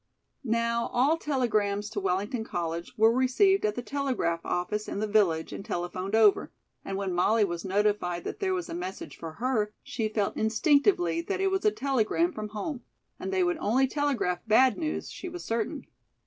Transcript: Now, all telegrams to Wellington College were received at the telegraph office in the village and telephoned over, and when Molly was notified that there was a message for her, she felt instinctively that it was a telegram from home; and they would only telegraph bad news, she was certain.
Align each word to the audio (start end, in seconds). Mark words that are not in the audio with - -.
Now, 0.43 0.87
all 0.87 1.15
telegrams 1.17 1.87
to 1.91 1.99
Wellington 1.99 2.43
College 2.43 2.91
were 2.97 3.13
received 3.13 3.63
at 3.65 3.75
the 3.75 3.83
telegraph 3.83 4.43
office 4.43 4.87
in 4.87 4.97
the 4.97 5.05
village 5.05 5.53
and 5.53 5.63
telephoned 5.63 6.15
over, 6.15 6.51
and 6.83 6.97
when 6.97 7.13
Molly 7.13 7.45
was 7.45 7.63
notified 7.63 8.23
that 8.23 8.39
there 8.39 8.55
was 8.55 8.67
a 8.67 8.73
message 8.73 9.15
for 9.15 9.33
her, 9.33 9.75
she 9.83 10.09
felt 10.09 10.35
instinctively 10.35 11.21
that 11.21 11.39
it 11.39 11.51
was 11.51 11.65
a 11.65 11.71
telegram 11.71 12.31
from 12.33 12.47
home; 12.49 12.81
and 13.19 13.31
they 13.31 13.43
would 13.43 13.57
only 13.59 13.85
telegraph 13.87 14.39
bad 14.47 14.75
news, 14.75 15.11
she 15.11 15.29
was 15.29 15.45
certain. 15.45 15.85